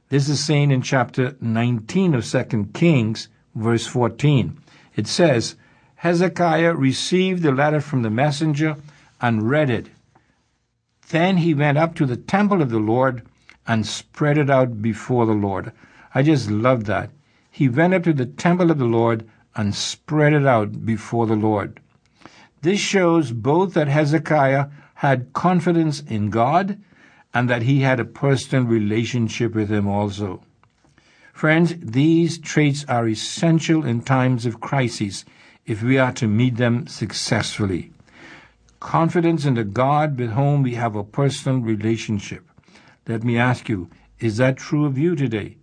This 0.09 0.29
is 0.29 0.43
seen 0.43 0.69
in 0.69 0.83
chapter 0.83 1.35
19 1.41 2.13
of 2.13 2.25
2 2.25 2.69
Kings, 2.73 3.27
verse 3.55 3.87
14. 3.87 4.55
It 4.95 5.07
says, 5.07 5.55
Hezekiah 5.95 6.75
received 6.75 7.41
the 7.41 7.51
letter 7.51 7.81
from 7.81 8.03
the 8.03 8.11
messenger 8.11 8.75
and 9.19 9.49
read 9.49 9.71
it. 9.71 9.87
Then 11.09 11.37
he 11.37 11.55
went 11.55 11.79
up 11.79 11.95
to 11.95 12.05
the 12.05 12.17
temple 12.17 12.61
of 12.61 12.69
the 12.69 12.79
Lord 12.79 13.23
and 13.67 13.87
spread 13.87 14.37
it 14.37 14.49
out 14.49 14.81
before 14.81 15.25
the 15.25 15.33
Lord. 15.33 15.71
I 16.13 16.21
just 16.21 16.51
love 16.51 16.85
that. 16.85 17.09
He 17.49 17.67
went 17.67 17.95
up 17.95 18.03
to 18.03 18.13
the 18.13 18.27
temple 18.27 18.69
of 18.69 18.77
the 18.77 18.85
Lord 18.85 19.27
and 19.55 19.73
spread 19.73 20.33
it 20.33 20.45
out 20.45 20.85
before 20.85 21.25
the 21.25 21.35
Lord. 21.35 21.79
This 22.61 22.79
shows 22.79 23.31
both 23.31 23.73
that 23.73 23.87
Hezekiah 23.87 24.67
had 24.95 25.33
confidence 25.33 26.01
in 26.01 26.29
God 26.29 26.79
and 27.35 27.49
that 27.49 27.63
he 27.63 27.81
had 27.81 27.99
a 27.99 28.05
personal 28.05 28.63
relationship 28.63 29.53
with 29.53 29.69
him 29.69 29.87
also. 29.87 30.41
Friends, 31.33 31.75
these 31.79 32.37
traits 32.37 32.85
are 32.87 33.09
essential 33.09 33.85
in 33.85 34.01
times 34.01 34.45
of 34.45 34.61
crisis 34.61 35.25
if 35.65 35.83
we 35.83 35.97
are 35.97 36.13
to 36.13 36.27
meet 36.27 36.55
them 36.55 36.87
successfully. 36.87 37.91
Confidence 38.79 39.43
in 39.43 39.55
the 39.55 39.65
God 39.65 40.17
with 40.17 40.31
whom 40.31 40.63
we 40.63 40.75
have 40.75 40.95
a 40.95 41.03
personal 41.03 41.59
relationship. 41.59 42.45
Let 43.05 43.25
me 43.25 43.37
ask 43.37 43.67
you, 43.67 43.89
is 44.19 44.37
that 44.37 44.55
true 44.55 44.85
of 44.85 44.97
you 44.97 45.13
today? 45.13 45.57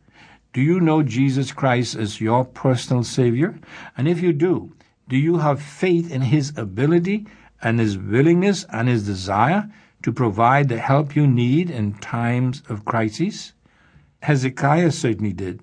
Do 0.52 0.60
you 0.60 0.78
know 0.78 1.02
Jesus 1.02 1.52
Christ 1.52 1.96
as 1.96 2.20
your 2.20 2.44
personal 2.44 3.02
Savior? 3.02 3.58
And 3.96 4.06
if 4.06 4.20
you 4.20 4.34
do, 4.34 4.74
do 5.08 5.16
you 5.16 5.38
have 5.38 5.62
faith 5.62 6.12
in 6.12 6.20
His 6.20 6.52
ability 6.54 7.26
and 7.62 7.80
His 7.80 7.96
willingness 7.96 8.66
and 8.70 8.88
His 8.88 9.06
desire 9.06 9.70
to 10.02 10.12
provide 10.12 10.68
the 10.68 10.78
help 10.78 11.14
you 11.16 11.26
need 11.26 11.70
in 11.70 11.94
times 11.94 12.62
of 12.68 12.84
crisis? 12.84 13.52
Hezekiah 14.22 14.92
certainly 14.92 15.32
did. 15.32 15.60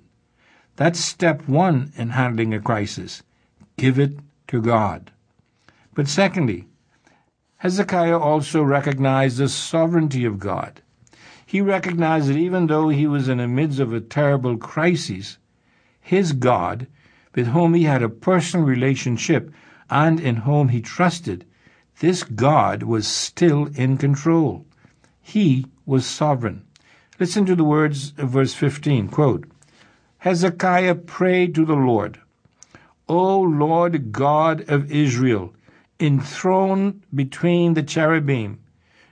That's 0.75 0.99
step 0.99 1.47
one 1.47 1.91
in 1.97 2.09
handling 2.09 2.53
a 2.53 2.59
crisis. 2.59 3.23
Give 3.77 3.99
it 3.99 4.19
to 4.47 4.61
God. 4.61 5.11
But 5.93 6.07
secondly, 6.07 6.67
Hezekiah 7.57 8.17
also 8.17 8.63
recognized 8.63 9.37
the 9.37 9.49
sovereignty 9.49 10.23
of 10.23 10.39
God. 10.39 10.81
He 11.45 11.61
recognized 11.61 12.29
that 12.29 12.37
even 12.37 12.67
though 12.67 12.89
he 12.89 13.07
was 13.07 13.27
in 13.27 13.39
the 13.39 13.47
midst 13.47 13.79
of 13.79 13.91
a 13.91 13.99
terrible 13.99 14.55
crisis, 14.55 15.37
his 15.99 16.31
God, 16.31 16.87
with 17.35 17.47
whom 17.47 17.73
he 17.73 17.83
had 17.83 18.01
a 18.01 18.07
personal 18.07 18.65
relationship 18.65 19.51
and 19.89 20.19
in 20.19 20.37
whom 20.37 20.69
he 20.69 20.79
trusted, 20.79 21.45
this 21.99 22.23
God 22.23 22.83
was 22.83 23.07
still 23.07 23.67
in 23.75 23.97
control. 23.97 24.65
He 25.21 25.65
was 25.85 26.05
sovereign. 26.05 26.65
Listen 27.19 27.45
to 27.45 27.55
the 27.55 27.63
words 27.63 28.13
of 28.17 28.29
verse 28.29 28.53
15. 28.53 29.09
Quote, 29.09 29.45
Hezekiah 30.19 30.95
prayed 30.95 31.55
to 31.55 31.65
the 31.65 31.75
Lord, 31.75 32.19
O 33.07 33.39
Lord 33.39 34.11
God 34.11 34.69
of 34.69 34.91
Israel, 34.91 35.53
enthroned 35.99 37.03
between 37.13 37.73
the 37.73 37.83
cherubim, 37.83 38.59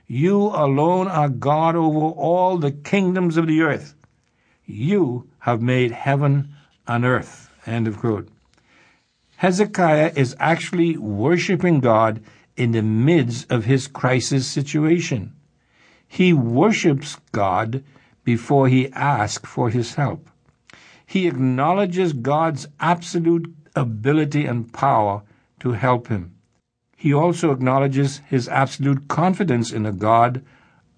you 0.06 0.36
alone 0.36 1.06
are 1.08 1.28
God 1.28 1.76
over 1.76 1.98
all 1.98 2.56
the 2.56 2.72
kingdoms 2.72 3.36
of 3.36 3.46
the 3.46 3.60
earth. 3.60 3.94
You 4.64 5.28
have 5.40 5.60
made 5.60 5.92
heaven 5.92 6.54
and 6.86 7.04
earth. 7.04 7.50
End 7.66 7.86
of 7.86 7.98
quote. 7.98 8.28
Hezekiah 9.36 10.12
is 10.16 10.34
actually 10.40 10.96
worshiping 10.96 11.80
God 11.80 12.22
in 12.58 12.72
the 12.72 12.82
midst 12.82 13.50
of 13.50 13.64
his 13.64 13.86
crisis 13.86 14.46
situation. 14.46 15.32
He 16.06 16.32
worships 16.32 17.16
God 17.32 17.84
before 18.24 18.68
he 18.68 18.92
asks 18.92 19.48
for 19.48 19.70
his 19.70 19.94
help. 19.94 20.28
He 21.06 21.26
acknowledges 21.26 22.12
God's 22.12 22.66
absolute 22.80 23.54
ability 23.74 24.44
and 24.44 24.72
power 24.72 25.22
to 25.60 25.72
help 25.72 26.08
him 26.08 26.38
he 27.00 27.14
also 27.14 27.52
acknowledges 27.52 28.22
his 28.26 28.48
absolute 28.48 29.06
confidence 29.06 29.70
in 29.70 29.86
a 29.86 29.92
God 29.92 30.42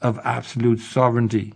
of 0.01 0.19
absolute 0.25 0.81
sovereignty. 0.81 1.53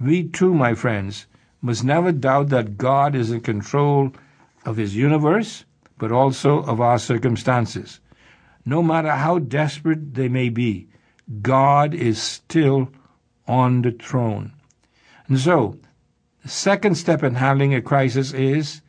We 0.00 0.24
too, 0.24 0.52
my 0.52 0.74
friends, 0.74 1.26
must 1.62 1.84
never 1.84 2.10
doubt 2.10 2.48
that 2.48 2.76
God 2.76 3.14
is 3.14 3.30
in 3.30 3.42
control 3.42 4.10
of 4.66 4.76
his 4.76 4.96
universe, 4.96 5.64
but 5.98 6.10
also 6.10 6.64
of 6.64 6.80
our 6.80 6.98
circumstances. 6.98 8.00
No 8.64 8.82
matter 8.82 9.10
how 9.10 9.38
desperate 9.38 10.14
they 10.14 10.28
may 10.28 10.48
be, 10.48 10.88
God 11.42 11.94
is 11.94 12.20
still 12.20 12.90
on 13.46 13.82
the 13.82 13.92
throne. 13.92 14.52
And 15.28 15.38
so, 15.38 15.78
the 16.42 16.48
second 16.48 16.96
step 16.96 17.22
in 17.22 17.34
handling 17.34 17.74
a 17.74 17.82
crisis 17.82 18.32
is 18.32 18.82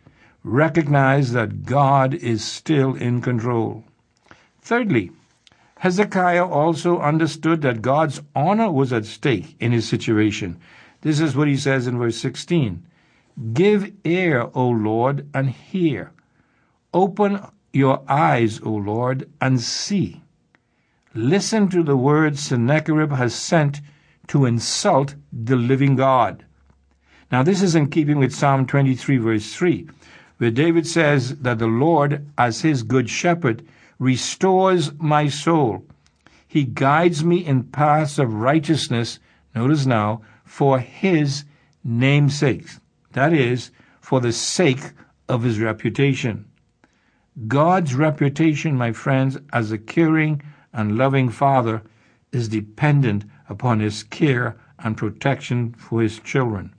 recognize 0.44 1.32
that 1.32 1.65
God 1.65 2.13
is 2.13 2.44
still 2.44 2.96
in 2.96 3.22
control. 3.22 3.84
Thirdly, 4.62 5.12
Hezekiah 5.79 6.46
also 6.46 7.00
understood 7.00 7.62
that 7.62 7.82
God's 7.82 8.22
honor 8.36 8.72
was 8.72 8.94
at 8.94 9.05
stake 9.05 9.55
in 9.60 9.72
his 9.72 9.88
situation. 9.88 10.58
This 11.01 11.20
is 11.20 11.36
what 11.36 11.48
he 11.48 11.58
says 11.58 11.88
in 11.88 11.98
verse 11.98 12.17
16 12.17 12.86
Give 13.53 13.91
ear, 14.05 14.50
O 14.53 14.70
Lord, 14.70 15.27
and 15.34 15.50
hear. 15.50 16.12
Open 16.94 17.41
your 17.75 18.01
eyes, 18.08 18.62
O 18.62 18.72
Lord, 18.72 19.29
and 19.41 19.60
see. 19.60 20.22
Listen 21.13 21.67
to 21.70 21.84
the 21.84 21.98
words 21.98 22.39
Sennacherib 22.39 23.12
has 23.12 23.36
sent 23.36 23.82
to 24.27 24.46
insult 24.46 25.15
the 25.32 25.55
living 25.55 25.96
God. 25.96 26.46
Now, 27.32 27.44
this 27.44 27.62
is 27.62 27.75
in 27.75 27.89
keeping 27.89 28.17
with 28.17 28.34
Psalm 28.34 28.65
23, 28.65 29.17
verse 29.17 29.53
3, 29.53 29.89
where 30.38 30.51
David 30.51 30.88
says 30.88 31.38
that 31.38 31.60
the 31.60 31.67
Lord, 31.67 32.25
as 32.38 32.62
his 32.62 32.84
good 32.84 33.10
shepherd, 33.10 33.65
restores 34.00 34.94
my 35.00 35.27
soul. 35.27 35.86
He 36.48 36.63
guides 36.63 37.24
me 37.24 37.46
in 37.46 37.63
paths 37.63 38.20
of 38.20 38.34
righteousness, 38.34 39.20
notice 39.53 39.86
now, 39.86 40.22
for 40.46 40.79
his 40.79 41.44
name's 41.84 42.38
sake. 42.38 42.67
That 43.13 43.34
is, 43.34 43.72
for 44.00 44.22
the 44.22 44.32
sake 44.32 44.91
of 45.27 45.44
his 45.44 45.60
reputation. 45.60 46.46
God's 47.48 47.94
reputation, 47.94 48.77
my 48.77 48.94
friends, 48.94 49.38
as 49.51 49.72
a 49.72 49.77
caring 49.77 50.42
and 50.72 50.98
loving 50.98 51.30
Father 51.30 51.82
is 52.32 52.48
dependent 52.48 53.25
upon 53.50 53.82
his 53.82 54.04
care 54.04 54.56
and 54.80 54.98
protection 54.98 55.74
for 55.74 56.01
his 56.01 56.20
children. 56.20 56.74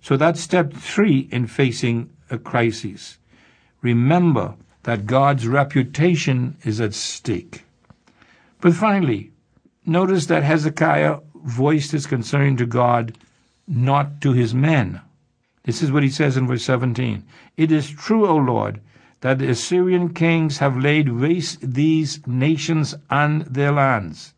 So 0.00 0.16
that's 0.16 0.40
step 0.40 0.72
three 0.72 1.28
in 1.30 1.46
facing 1.46 2.10
a 2.30 2.38
crisis. 2.38 3.18
Remember 3.82 4.54
that 4.84 5.06
God's 5.06 5.46
reputation 5.46 6.56
is 6.64 6.80
at 6.80 6.94
stake. 6.94 7.64
But 8.60 8.74
finally, 8.74 9.32
notice 9.84 10.26
that 10.26 10.42
Hezekiah 10.42 11.18
voiced 11.44 11.92
his 11.92 12.06
concern 12.06 12.56
to 12.56 12.66
God, 12.66 13.18
not 13.66 14.20
to 14.22 14.32
his 14.32 14.54
men. 14.54 15.00
This 15.64 15.82
is 15.82 15.92
what 15.92 16.02
he 16.02 16.08
says 16.08 16.36
in 16.36 16.46
verse 16.46 16.64
17 16.64 17.22
It 17.56 17.70
is 17.70 17.90
true, 17.90 18.26
O 18.26 18.36
Lord, 18.36 18.80
that 19.20 19.38
the 19.38 19.48
Assyrian 19.48 20.14
kings 20.14 20.58
have 20.58 20.76
laid 20.76 21.08
waste 21.10 21.58
these 21.74 22.26
nations 22.26 22.94
and 23.10 23.42
their 23.42 23.72
lands. 23.72 24.34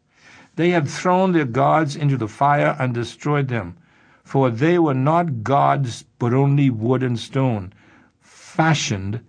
They 0.57 0.71
have 0.71 0.91
thrown 0.91 1.33
their 1.33 1.45
gods 1.45 1.97
into 1.97 2.17
the 2.17 2.29
fire 2.29 2.77
and 2.79 2.93
destroyed 2.93 3.49
them, 3.49 3.77
for 4.25 4.51
they 4.51 4.79
were 4.79 4.95
not 4.95 5.43
gods, 5.43 6.05
but 6.19 6.35
only 6.35 6.69
wood 6.69 7.03
and 7.03 7.19
stone, 7.19 7.73
fashioned 8.21 9.21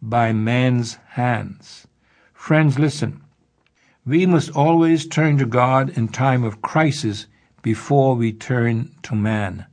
by 0.00 0.32
man's 0.32 0.98
hands. 1.10 1.86
Friends, 2.32 2.78
listen. 2.78 3.20
We 4.04 4.26
must 4.26 4.50
always 4.50 5.06
turn 5.06 5.38
to 5.38 5.46
God 5.46 5.90
in 5.90 6.08
time 6.08 6.42
of 6.42 6.60
crisis 6.60 7.26
before 7.62 8.16
we 8.16 8.32
turn 8.32 8.90
to 9.04 9.14
man. 9.14 9.66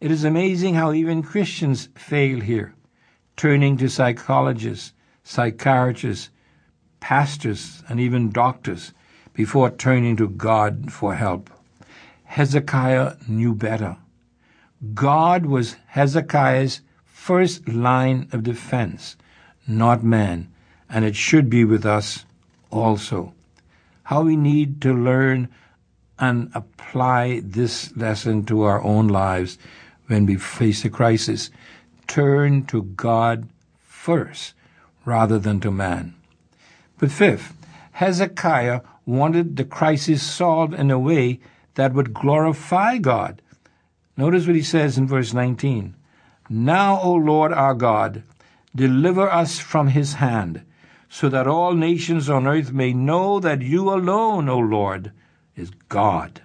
It 0.00 0.10
is 0.10 0.24
amazing 0.24 0.74
how 0.74 0.92
even 0.92 1.22
Christians 1.22 1.88
fail 1.94 2.40
here, 2.40 2.74
turning 3.36 3.76
to 3.78 3.88
psychologists, 3.88 4.92
psychiatrists, 5.24 6.30
pastors, 7.00 7.82
and 7.88 7.98
even 8.00 8.30
doctors 8.30 8.92
before 9.32 9.70
turning 9.70 10.16
to 10.16 10.28
God 10.28 10.92
for 10.92 11.14
help. 11.14 11.50
Hezekiah 12.24 13.16
knew 13.28 13.54
better. 13.54 13.96
God 14.94 15.46
was 15.46 15.76
Hezekiah's 15.88 16.80
first 17.04 17.68
line 17.68 18.28
of 18.32 18.42
defense, 18.42 19.16
not 19.66 20.02
man, 20.02 20.52
and 20.88 21.04
it 21.04 21.16
should 21.16 21.50
be 21.50 21.64
with 21.64 21.84
us 21.84 22.24
also. 22.70 23.34
How 24.04 24.22
we 24.22 24.36
need 24.36 24.80
to 24.82 24.92
learn 24.92 25.48
and 26.18 26.50
apply 26.54 27.40
this 27.44 27.96
lesson 27.96 28.44
to 28.44 28.62
our 28.62 28.82
own 28.82 29.08
lives 29.08 29.58
when 30.06 30.26
we 30.26 30.36
face 30.36 30.84
a 30.84 30.90
crisis. 30.90 31.50
Turn 32.10 32.66
to 32.66 32.82
God 32.82 33.48
first 33.78 34.54
rather 35.04 35.38
than 35.38 35.60
to 35.60 35.70
man. 35.70 36.16
But 36.98 37.12
fifth, 37.12 37.54
Hezekiah 37.92 38.80
wanted 39.06 39.54
the 39.54 39.64
crisis 39.64 40.20
solved 40.20 40.74
in 40.74 40.90
a 40.90 40.98
way 40.98 41.38
that 41.76 41.94
would 41.94 42.12
glorify 42.12 42.98
God. 42.98 43.40
Notice 44.16 44.48
what 44.48 44.56
he 44.56 44.62
says 44.62 44.98
in 44.98 45.06
verse 45.06 45.32
19. 45.32 45.94
Now, 46.48 47.00
O 47.00 47.12
Lord 47.12 47.52
our 47.52 47.74
God, 47.74 48.24
deliver 48.74 49.30
us 49.30 49.60
from 49.60 49.86
his 49.86 50.14
hand, 50.14 50.62
so 51.08 51.28
that 51.28 51.46
all 51.46 51.74
nations 51.74 52.28
on 52.28 52.44
earth 52.44 52.72
may 52.72 52.92
know 52.92 53.38
that 53.38 53.62
you 53.62 53.88
alone, 53.88 54.48
O 54.48 54.58
Lord, 54.58 55.12
is 55.54 55.70
God. 55.88 56.42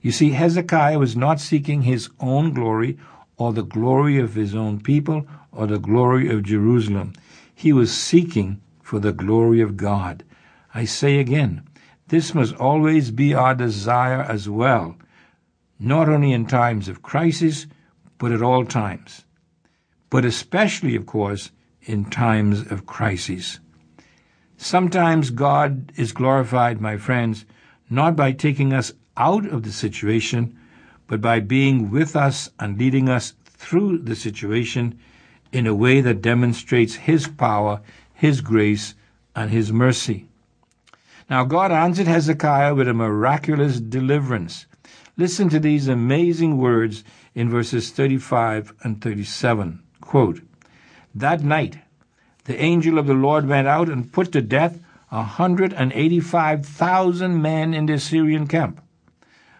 You 0.00 0.12
see, 0.12 0.30
Hezekiah 0.30 1.00
was 1.00 1.16
not 1.16 1.40
seeking 1.40 1.82
his 1.82 2.10
own 2.20 2.52
glory 2.52 2.96
or 3.38 3.52
the 3.52 3.62
glory 3.62 4.18
of 4.18 4.34
his 4.34 4.54
own 4.54 4.80
people 4.80 5.26
or 5.52 5.66
the 5.66 5.78
glory 5.78 6.28
of 6.28 6.42
Jerusalem. 6.42 7.12
He 7.54 7.72
was 7.72 7.92
seeking 7.92 8.60
for 8.82 8.98
the 8.98 9.12
glory 9.12 9.60
of 9.60 9.76
God. 9.76 10.22
I 10.74 10.84
say 10.84 11.18
again, 11.18 11.62
this 12.08 12.34
must 12.34 12.54
always 12.56 13.10
be 13.10 13.34
our 13.34 13.54
desire 13.54 14.22
as 14.22 14.48
well, 14.48 14.96
not 15.78 16.08
only 16.08 16.32
in 16.32 16.46
times 16.46 16.88
of 16.88 17.02
crisis, 17.02 17.66
but 18.18 18.32
at 18.32 18.42
all 18.42 18.64
times. 18.64 19.24
But 20.08 20.24
especially, 20.24 20.94
of 20.94 21.06
course, 21.06 21.50
in 21.82 22.04
times 22.04 22.70
of 22.70 22.86
crisis. 22.86 23.58
Sometimes 24.56 25.30
God 25.30 25.92
is 25.96 26.12
glorified, 26.12 26.80
my 26.80 26.96
friends, 26.96 27.44
not 27.90 28.16
by 28.16 28.32
taking 28.32 28.72
us 28.72 28.92
out 29.16 29.46
of 29.46 29.62
the 29.64 29.72
situation, 29.72 30.58
but 31.06 31.20
by 31.20 31.40
being 31.40 31.90
with 31.90 32.16
us 32.16 32.50
and 32.58 32.78
leading 32.78 33.08
us 33.08 33.34
through 33.44 33.98
the 33.98 34.16
situation 34.16 34.98
in 35.52 35.66
a 35.66 35.74
way 35.74 36.00
that 36.00 36.22
demonstrates 36.22 36.94
His 36.94 37.28
power, 37.28 37.80
His 38.12 38.40
grace, 38.40 38.94
and 39.34 39.50
His 39.50 39.72
mercy. 39.72 40.26
Now, 41.28 41.44
God 41.44 41.72
answered 41.72 42.06
Hezekiah 42.06 42.74
with 42.74 42.88
a 42.88 42.94
miraculous 42.94 43.80
deliverance. 43.80 44.66
Listen 45.16 45.48
to 45.48 45.58
these 45.58 45.88
amazing 45.88 46.58
words 46.58 47.02
in 47.34 47.50
verses 47.50 47.90
35 47.90 48.72
and 48.82 49.00
37. 49.00 49.82
Quote, 50.00 50.40
That 51.14 51.42
night 51.42 51.78
the 52.44 52.60
angel 52.60 52.98
of 52.98 53.06
the 53.06 53.14
Lord 53.14 53.48
went 53.48 53.66
out 53.66 53.88
and 53.88 54.12
put 54.12 54.30
to 54.32 54.40
death 54.40 54.78
a 55.10 55.22
hundred 55.22 55.72
and 55.72 55.92
eighty-five 55.92 56.64
thousand 56.64 57.40
men 57.42 57.74
in 57.74 57.86
the 57.86 57.94
Assyrian 57.94 58.46
camp. 58.46 58.80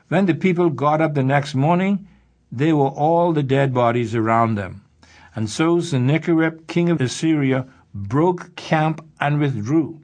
When 0.08 0.26
the 0.26 0.34
people 0.34 0.70
got 0.70 1.00
up 1.00 1.14
the 1.14 1.24
next 1.24 1.54
morning, 1.54 2.06
they 2.52 2.72
were 2.72 2.88
all 2.88 3.32
the 3.32 3.42
dead 3.42 3.74
bodies 3.74 4.14
around 4.14 4.54
them. 4.54 4.82
And 5.34 5.50
so 5.50 5.80
Sennacherib, 5.80 6.68
king 6.68 6.88
of 6.90 7.00
Assyria, 7.00 7.66
broke 7.92 8.54
camp 8.54 9.04
and 9.20 9.40
withdrew. 9.40 10.00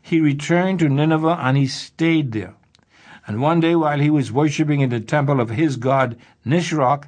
He 0.00 0.20
returned 0.20 0.78
to 0.78 0.88
Nineveh 0.88 1.38
and 1.40 1.56
he 1.56 1.66
stayed 1.66 2.32
there. 2.32 2.54
And 3.26 3.40
one 3.40 3.60
day 3.60 3.74
while 3.74 3.98
he 3.98 4.10
was 4.10 4.30
worshipping 4.30 4.80
in 4.80 4.90
the 4.90 5.00
temple 5.00 5.40
of 5.40 5.50
his 5.50 5.76
god 5.76 6.16
Nisroch, 6.44 7.06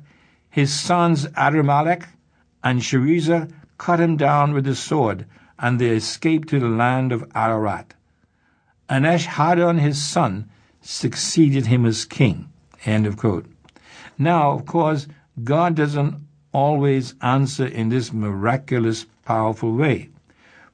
his 0.50 0.72
sons 0.72 1.26
Adrammelech 1.36 2.08
and 2.64 2.80
Sharezer 2.80 3.50
cut 3.78 4.00
him 4.00 4.16
down 4.16 4.52
with 4.52 4.64
the 4.64 4.74
sword, 4.74 5.26
and 5.58 5.78
they 5.78 5.90
escaped 5.90 6.48
to 6.48 6.58
the 6.58 6.68
land 6.68 7.12
of 7.12 7.30
Ararat. 7.34 7.94
And 8.88 9.04
Esarhaddon 9.04 9.78
his 9.78 10.02
son 10.02 10.48
succeeded 10.86 11.66
him 11.66 11.84
as 11.84 12.04
king. 12.04 12.48
End 12.84 13.06
of 13.06 13.16
quote. 13.16 13.46
Now, 14.18 14.52
of 14.52 14.66
course, 14.66 15.06
God 15.42 15.74
doesn't 15.74 16.16
always 16.52 17.14
answer 17.20 17.66
in 17.66 17.88
this 17.88 18.12
miraculous, 18.12 19.06
powerful 19.24 19.72
way. 19.72 20.10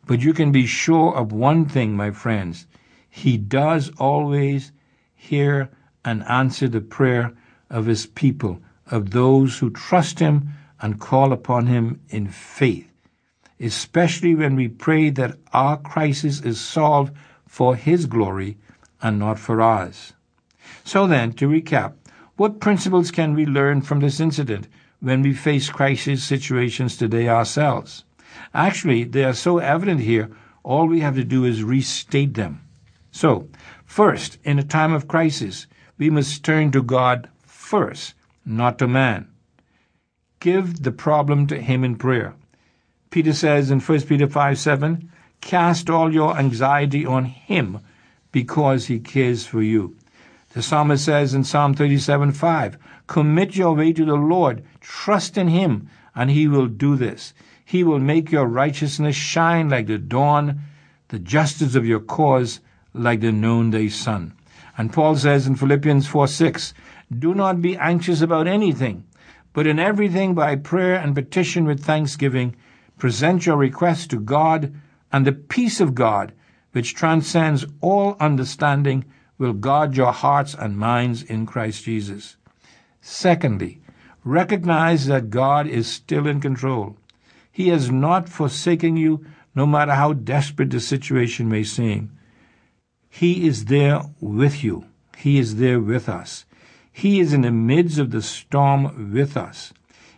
But 0.07 0.20
you 0.20 0.33
can 0.33 0.53
be 0.53 0.66
sure 0.66 1.14
of 1.14 1.33
one 1.33 1.64
thing, 1.66 1.96
my 1.96 2.11
friends. 2.11 2.66
He 3.09 3.37
does 3.37 3.90
always 3.98 4.72
hear 5.14 5.70
and 6.05 6.25
answer 6.25 6.68
the 6.68 6.81
prayer 6.81 7.33
of 7.70 7.87
his 7.87 8.07
people, 8.07 8.61
of 8.87 9.11
those 9.11 9.59
who 9.59 9.70
trust 9.70 10.18
him 10.18 10.51
and 10.81 11.01
call 11.01 11.33
upon 11.33 11.66
him 11.66 12.01
in 12.09 12.27
faith 12.29 12.92
especially 13.62 14.35
when 14.35 14.57
we 14.57 14.66
pray 14.66 15.09
that 15.09 15.38
our 15.53 15.77
crisis 15.79 16.40
is 16.40 16.61
solved 16.61 17.14
for 17.46 17.77
His 17.77 18.07
glory 18.07 18.59
and 19.03 19.19
not 19.19 19.38
for 19.38 19.61
ours. 19.61 20.12
So 20.85 21.07
then, 21.07 21.33
to 21.35 21.49
recap, 21.49 21.95
What 22.37 22.61
principles 22.61 23.11
can 23.11 23.35
we 23.35 23.45
learn 23.45 23.83
from 23.83 24.01
this 24.01 24.19
incident 24.19 24.67
when 25.01 25.23
we 25.23 25.35
face 25.35 25.69
crisis 25.69 26.25
situations 26.25 26.97
today 26.97 27.29
ourselves? 27.29 28.05
Actually, 28.55 29.05
they 29.05 29.25
are 29.25 29.35
so 29.35 29.59
evident 29.59 30.01
here, 30.01 30.31
all 30.62 30.87
we 30.87 31.01
have 31.01 31.15
to 31.17 31.25
do 31.25 31.45
is 31.45 31.62
restate 31.62 32.35
them. 32.35 32.62
So, 33.11 33.49
first, 33.85 34.38
in 34.45 34.59
a 34.59 34.65
time 34.65 34.93
of 34.93 35.09
crisis, 35.09 35.67
we 35.99 36.09
must 36.09 36.45
turn 36.45 36.73
to 36.73 36.83
God 36.83 37.29
first, 37.43 38.15
not 38.47 38.79
to 38.79 38.88
man. 38.88 39.29
Give 40.41 40.83
the 40.83 40.93
problem 40.93 41.47
to 41.49 41.61
Him 41.61 41.85
in 41.85 41.97
prayer. 41.97 42.35
Peter 43.11 43.35
says 43.35 43.71
in 43.71 43.81
1 43.81 44.01
Peter 44.03 44.27
5 44.27 44.59
7, 44.59 45.11
Cast 45.41 45.91
all 45.91 46.12
your 46.12 46.37
anxiety 46.37 47.05
on 47.05 47.27
Him 47.27 47.81
because 48.33 48.87
He 48.87 48.99
cares 48.99 49.47
for 49.47 49.62
you. 49.62 49.97
The 50.55 50.62
psalmist 50.62 51.05
says 51.05 51.33
in 51.35 51.45
Psalm 51.45 51.75
37 51.75 52.33
5, 52.33 52.79
Commit 53.07 53.57
your 53.57 53.75
way 53.75 53.92
to 53.92 54.05
the 54.05 54.14
Lord, 54.14 54.62
trust 54.81 55.38
in 55.38 55.49
Him, 55.49 55.88
and 56.14 56.31
He 56.31 56.49
will 56.49 56.66
do 56.66 56.97
this. 56.97 57.33
He 57.64 57.85
will 57.85 58.01
make 58.01 58.31
your 58.31 58.47
righteousness 58.47 59.16
shine 59.16 59.71
like 59.71 59.87
the 59.87 59.99
dawn, 59.99 60.61
the 61.09 61.18
justice 61.18 61.75
of 61.75 61.87
your 61.87 62.01
cause 62.01 62.61
like 62.92 63.21
the 63.21 63.33
noonday 63.33 63.88
sun. 63.88 64.35
And 64.77 64.92
Paul 64.92 65.16
says 65.16 65.47
in 65.47 65.57
Philippians 65.57 66.07
4 66.07 66.29
6, 66.29 66.75
Do 67.16 67.35
not 67.35 67.62
be 67.62 67.77
anxious 67.77 68.21
about 68.21 68.47
anything, 68.47 69.05
but 69.53 69.66
in 69.66 69.79
everything 69.79 70.35
by 70.35 70.57
prayer 70.57 70.97
and 70.97 71.14
petition 71.14 71.64
with 71.64 71.85
thanksgiving, 71.85 72.57
present 72.99 73.47
your 73.47 73.57
requests 73.57 74.07
to 74.09 74.21
God, 74.21 74.75
and 75.12 75.27
the 75.27 75.33
peace 75.33 75.81
of 75.81 75.95
God, 75.95 76.33
which 76.73 76.95
transcends 76.95 77.65
all 77.81 78.17
understanding, 78.19 79.05
will 79.39 79.53
guard 79.53 79.97
your 79.97 80.13
hearts 80.13 80.55
and 80.55 80.77
minds 80.77 81.23
in 81.23 81.47
Christ 81.47 81.85
Jesus. 81.85 82.37
Secondly, 83.01 83.81
recognize 84.25 85.07
that 85.07 85.31
God 85.31 85.67
is 85.67 85.87
still 85.87 86.27
in 86.27 86.41
control. 86.41 86.97
He 87.51 87.69
has 87.69 87.91
not 87.91 88.29
forsaken 88.29 88.97
you, 88.97 89.25
no 89.55 89.67
matter 89.67 89.93
how 89.93 90.15
desperate 90.15 90.71
the 90.71 90.81
situation 90.81 91.49
may 91.49 91.65
seem. 91.65 92.11
He 93.11 93.47
is 93.47 93.67
there 93.67 94.03
with 94.21 94.65
you. 94.65 94.87
He 95.19 95.39
is 95.39 95.57
there 95.57 95.81
with 95.81 96.09
us. 96.09 96.47
He 96.91 97.21
is 97.21 97.33
in 97.33 97.43
the 97.43 97.51
midst 97.51 97.99
of 97.99 98.11
the 98.11 98.23
storm 98.23 99.13
with 99.13 99.37
us. 99.37 99.73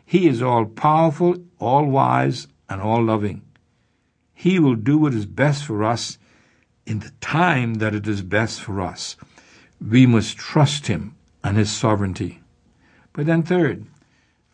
He 0.07 0.29
is 0.29 0.43
all 0.43 0.67
powerful, 0.67 1.37
all 1.59 1.87
wise, 1.87 2.47
and 2.69 2.81
all 2.81 3.03
loving. 3.03 3.43
He 4.33 4.59
will 4.59 4.75
do 4.75 4.99
what 4.99 5.15
is 5.15 5.27
best 5.27 5.65
for 5.65 5.83
us 5.83 6.19
in 6.87 7.01
the 7.01 7.13
time 7.21 7.75
that 7.75 7.95
it 7.95 8.07
is 8.07 8.23
best 8.23 8.61
for 8.61 8.81
us. 8.81 9.17
We 9.81 10.07
must 10.07 10.37
trust 10.37 10.87
Him 10.87 11.15
and 11.43 11.57
His 11.57 11.71
sovereignty. 11.71 12.41
But 13.13 13.27
then, 13.27 13.43
third, 13.43 13.87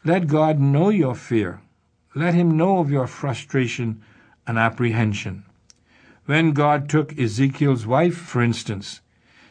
let 0.04 0.26
God 0.26 0.58
know 0.58 0.88
your 0.90 1.14
fear. 1.14 1.60
Let 2.14 2.34
Him 2.34 2.56
know 2.56 2.78
of 2.78 2.90
your 2.90 3.06
frustration 3.06 4.02
and 4.46 4.58
apprehension. 4.58 5.44
When 6.26 6.52
God 6.52 6.88
took 6.88 7.18
Ezekiel's 7.18 7.86
wife, 7.86 8.16
for 8.16 8.42
instance, 8.42 9.00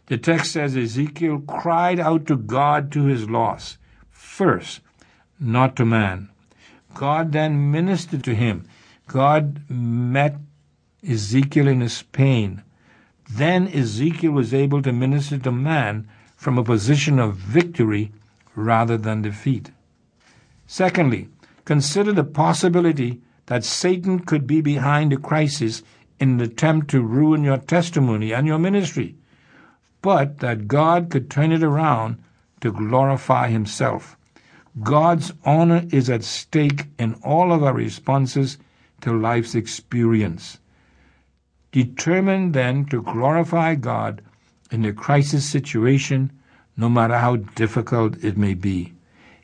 the 0.09 0.17
text 0.17 0.53
says 0.53 0.75
Ezekiel 0.75 1.43
cried 1.47 1.99
out 1.99 2.25
to 2.27 2.35
God 2.35 2.91
to 2.93 3.05
his 3.05 3.29
loss, 3.29 3.77
first, 4.09 4.81
not 5.39 5.75
to 5.75 5.85
man. 5.85 6.29
God 6.95 7.31
then 7.31 7.71
ministered 7.71 8.23
to 8.23 8.33
him. 8.33 8.67
God 9.07 9.61
met 9.69 10.37
Ezekiel 11.07 11.67
in 11.67 11.81
his 11.81 12.01
pain. 12.01 12.63
Then 13.29 13.67
Ezekiel 13.67 14.31
was 14.31 14.53
able 14.53 14.81
to 14.81 14.91
minister 14.91 15.37
to 15.37 15.51
man 15.51 16.07
from 16.35 16.57
a 16.57 16.63
position 16.63 17.19
of 17.19 17.35
victory 17.35 18.11
rather 18.55 18.97
than 18.97 19.21
defeat. 19.21 19.71
Secondly, 20.65 21.29
consider 21.65 22.11
the 22.11 22.23
possibility 22.23 23.21
that 23.45 23.63
Satan 23.63 24.19
could 24.19 24.47
be 24.47 24.61
behind 24.61 25.11
the 25.11 25.17
crisis 25.17 25.83
in 26.19 26.31
an 26.31 26.41
attempt 26.41 26.89
to 26.89 27.01
ruin 27.01 27.43
your 27.43 27.57
testimony 27.57 28.33
and 28.33 28.45
your 28.45 28.59
ministry, 28.59 29.15
but 30.01 30.39
that 30.39 30.67
God 30.67 31.09
could 31.09 31.29
turn 31.29 31.51
it 31.51 31.63
around 31.63 32.17
to 32.61 32.71
glorify 32.71 33.49
Himself. 33.49 34.17
God's 34.81 35.33
honor 35.45 35.85
is 35.91 36.09
at 36.09 36.23
stake 36.23 36.85
in 36.97 37.15
all 37.23 37.51
of 37.51 37.63
our 37.63 37.73
responses 37.73 38.57
to 39.01 39.11
life's 39.11 39.55
experience. 39.55 40.59
Determined 41.71 42.53
then 42.53 42.85
to 42.85 43.01
glorify 43.01 43.75
God 43.75 44.21
in 44.71 44.85
a 44.85 44.93
crisis 44.93 45.45
situation, 45.45 46.31
no 46.75 46.89
matter 46.89 47.17
how 47.17 47.35
difficult 47.35 48.23
it 48.23 48.37
may 48.37 48.53
be. 48.53 48.93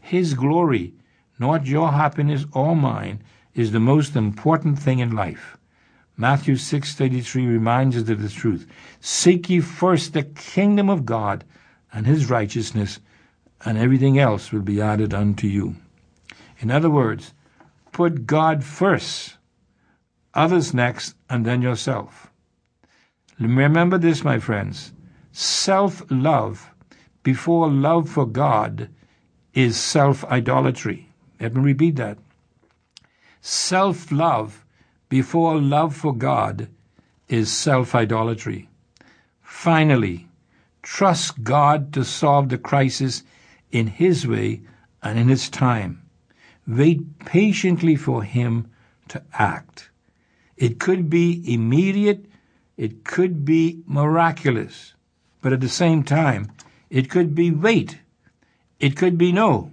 His 0.02 0.34
glory, 0.34 0.94
not 1.40 1.68
your 1.68 1.92
happiness 1.92 2.46
or 2.52 2.76
mine, 2.76 3.22
is 3.54 3.72
the 3.72 3.80
most 3.80 4.16
important 4.16 4.80
thing 4.80 5.00
in 5.00 5.12
life. 5.12 5.58
Matthew 6.18 6.56
6:33 6.56 7.46
reminds 7.46 7.98
us 7.98 8.10
of 8.10 8.22
the 8.22 8.30
truth. 8.30 8.66
Seek 9.02 9.50
ye 9.50 9.60
first 9.60 10.14
the 10.14 10.24
kingdom 10.24 10.90
of 10.90 11.06
God 11.06 11.44
and 11.92 12.08
his 12.08 12.30
righteousness, 12.30 13.00
and 13.64 13.78
everything 13.78 14.18
else 14.18 14.52
will 14.52 14.62
be 14.62 14.82
added 14.82 15.14
unto 15.14 15.48
you. 15.48 15.76
In 16.60 16.72
other 16.72 16.90
words, 16.90 17.34
put 17.92 18.26
God 18.26 18.64
first, 18.64 19.35
others 20.36 20.74
next, 20.74 21.16
and 21.30 21.46
then 21.46 21.62
yourself. 21.62 22.32
Remember 23.40 23.98
this, 23.98 24.24
my 24.24 24.40
friends. 24.40 24.94
Self-love 25.32 26.72
before 27.24 27.70
love 27.70 28.10
for 28.10 28.26
God 28.26 28.90
is 29.54 29.78
self-idolatry. 29.78 31.10
Let 31.40 31.56
me 31.56 31.62
repeat 31.62 31.96
that. 31.98 32.18
Self-love 33.42 34.66
before 35.10 35.60
love 35.60 35.96
for 35.96 36.16
God 36.16 36.68
is 37.28 37.52
self 37.52 37.96
idolatry. 37.96 38.70
Finally, 39.42 40.28
trust 40.82 41.44
God 41.44 41.94
to 41.94 42.04
solve 42.04 42.50
the 42.50 42.58
crisis 42.58 43.24
in 43.72 43.88
His 43.88 44.28
way 44.28 44.62
and 45.02 45.18
in 45.18 45.28
His 45.28 45.50
time. 45.50 46.02
Wait 46.68 47.20
patiently 47.20 47.96
for 47.96 48.24
Him 48.24 48.70
to 49.10 49.22
act. 49.34 49.90
It 50.58 50.80
could 50.80 51.10
be 51.10 51.44
immediate, 51.54 52.26
it 52.78 53.04
could 53.04 53.44
be 53.44 53.84
miraculous, 53.86 54.94
but 55.42 55.52
at 55.52 55.62
the 55.62 55.70
same 55.70 56.04
time, 56.04 56.52
it 56.90 57.10
could 57.10 57.36
be 57.36 57.52
wait, 57.52 58.00
it 58.80 58.96
could 58.96 59.18
be 59.18 59.32
no. 59.32 59.72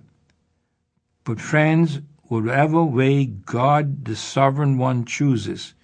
But 1.25 1.41
friends, 1.41 2.01
whatever 2.25 2.83
way 2.83 3.27
God, 3.27 4.05
the 4.07 4.17
sovereign 4.17 4.77
one, 4.77 5.05
chooses, 5.05 5.75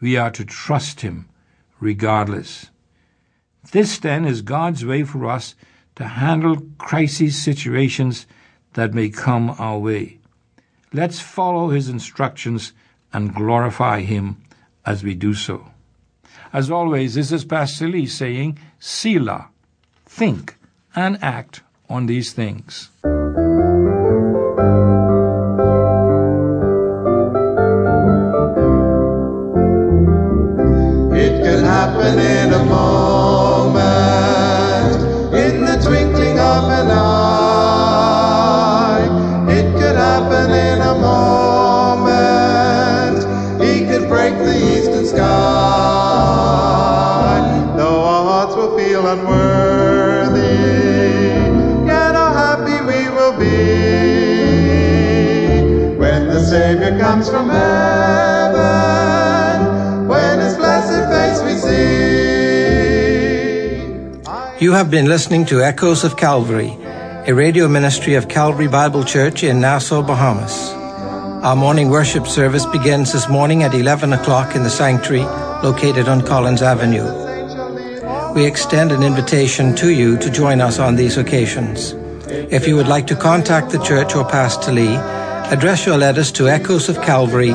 we 0.00 0.16
are 0.16 0.30
to 0.32 0.44
trust 0.44 1.00
him 1.00 1.28
regardless. 1.80 2.70
This 3.70 3.98
then 3.98 4.24
is 4.26 4.42
God's 4.42 4.84
way 4.84 5.04
for 5.04 5.26
us 5.26 5.54
to 5.94 6.04
handle 6.04 6.66
crisis 6.76 7.42
situations 7.42 8.26
that 8.74 8.92
may 8.92 9.08
come 9.08 9.54
our 9.58 9.78
way. 9.78 10.18
Let's 10.92 11.20
follow 11.20 11.70
his 11.70 11.88
instructions 11.88 12.72
and 13.12 13.34
glorify 13.34 14.00
him 14.00 14.41
as 14.84 15.02
we 15.02 15.14
do 15.14 15.34
so. 15.34 15.70
As 16.52 16.70
always, 16.70 17.14
this 17.14 17.32
is 17.32 17.44
Pastor 17.44 17.88
Lee 17.88 18.06
saying, 18.06 18.58
Selah, 18.78 19.48
think 20.04 20.56
and 20.94 21.22
act 21.22 21.62
on 21.88 22.06
these 22.06 22.32
things. 22.32 22.90
You 64.72 64.78
have 64.78 64.90
been 64.90 65.04
listening 65.04 65.44
to 65.46 65.62
Echoes 65.62 66.02
of 66.02 66.16
Calvary, 66.16 66.78
a 67.26 67.34
radio 67.34 67.68
ministry 67.68 68.14
of 68.14 68.30
Calvary 68.30 68.68
Bible 68.68 69.04
Church 69.04 69.44
in 69.44 69.60
Nassau, 69.60 70.00
Bahamas. 70.00 70.72
Our 71.44 71.54
morning 71.54 71.90
worship 71.90 72.26
service 72.26 72.64
begins 72.64 73.12
this 73.12 73.28
morning 73.28 73.64
at 73.64 73.74
11 73.74 74.14
o'clock 74.14 74.56
in 74.56 74.62
the 74.62 74.70
sanctuary 74.70 75.24
located 75.62 76.08
on 76.08 76.24
Collins 76.24 76.62
Avenue. 76.62 77.04
We 78.32 78.46
extend 78.46 78.92
an 78.92 79.02
invitation 79.02 79.76
to 79.76 79.90
you 79.90 80.16
to 80.16 80.30
join 80.30 80.62
us 80.62 80.78
on 80.78 80.96
these 80.96 81.18
occasions. 81.18 81.92
If 82.50 82.66
you 82.66 82.74
would 82.76 82.88
like 82.88 83.06
to 83.08 83.14
contact 83.14 83.72
the 83.72 83.84
church 83.84 84.16
or 84.16 84.24
Pastor 84.24 84.72
Lee, 84.72 84.96
address 85.52 85.84
your 85.84 85.98
letters 85.98 86.32
to 86.32 86.48
Echoes 86.48 86.88
of 86.88 87.02
Calvary, 87.02 87.52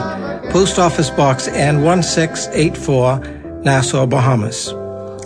Post 0.52 0.78
Office 0.78 1.10
Box 1.10 1.48
N1684, 1.48 3.64
Nassau, 3.64 4.06
Bahamas. 4.06 4.72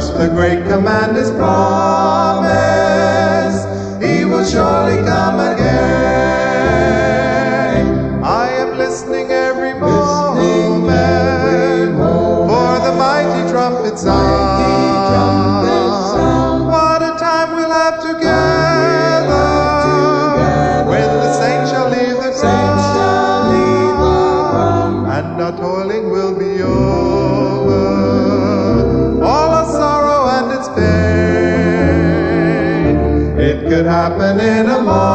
Trust 0.00 0.16
the 0.16 0.28
great 0.28 0.64
commander's 0.64 1.30
promise. 1.30 2.48
He 4.02 4.24
will 4.24 4.46
surely 4.46 4.96
come 5.04 5.38
again. 5.40 5.69
It 34.02 34.16
could 34.16 35.09